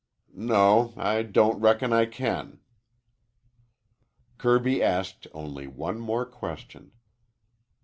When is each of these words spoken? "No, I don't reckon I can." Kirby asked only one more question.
"No, 0.33 0.95
I 0.97 1.21
don't 1.21 1.59
reckon 1.59 1.93
I 1.93 2.07
can." 2.07 2.59
Kirby 4.39 4.81
asked 4.81 5.27
only 5.31 5.67
one 5.67 5.99
more 5.99 6.25
question. 6.25 6.93